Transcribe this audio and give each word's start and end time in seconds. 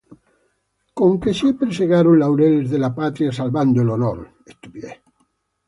con 0.97 1.11
que 1.21 1.31
siempre 1.39 1.75
segaron 1.79 2.15
laureles 2.21 2.67
de 2.71 2.79
la 2.83 2.91
patria 2.99 3.31
salvando 3.31 3.77
el 3.83 3.89
honor. 3.91 4.19